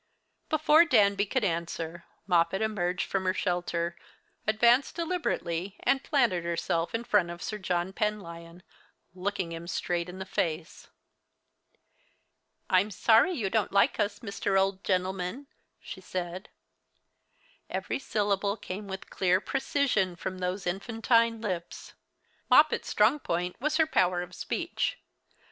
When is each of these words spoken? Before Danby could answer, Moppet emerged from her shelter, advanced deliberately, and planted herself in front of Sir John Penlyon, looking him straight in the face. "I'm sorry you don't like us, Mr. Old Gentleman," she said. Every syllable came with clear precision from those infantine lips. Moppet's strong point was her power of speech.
Before 0.49 0.83
Danby 0.83 1.27
could 1.27 1.43
answer, 1.43 2.05
Moppet 2.25 2.63
emerged 2.63 3.05
from 3.05 3.25
her 3.25 3.35
shelter, 3.35 3.95
advanced 4.47 4.95
deliberately, 4.95 5.75
and 5.81 6.03
planted 6.03 6.43
herself 6.43 6.95
in 6.95 7.03
front 7.03 7.29
of 7.29 7.43
Sir 7.43 7.59
John 7.59 7.93
Penlyon, 7.93 8.63
looking 9.13 9.51
him 9.51 9.67
straight 9.67 10.09
in 10.09 10.17
the 10.17 10.25
face. 10.25 10.87
"I'm 12.67 12.89
sorry 12.89 13.33
you 13.33 13.51
don't 13.51 13.71
like 13.71 13.99
us, 13.99 14.21
Mr. 14.21 14.59
Old 14.59 14.83
Gentleman," 14.83 15.45
she 15.79 16.01
said. 16.01 16.49
Every 17.69 17.99
syllable 17.99 18.57
came 18.57 18.87
with 18.87 19.11
clear 19.11 19.39
precision 19.39 20.15
from 20.15 20.39
those 20.39 20.65
infantine 20.65 21.41
lips. 21.41 21.93
Moppet's 22.49 22.89
strong 22.89 23.19
point 23.19 23.55
was 23.61 23.77
her 23.77 23.85
power 23.85 24.23
of 24.23 24.33
speech. 24.33 24.97